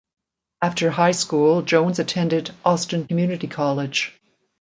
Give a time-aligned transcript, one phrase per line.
[0.63, 4.19] After high school, Jones attended Austin Community College.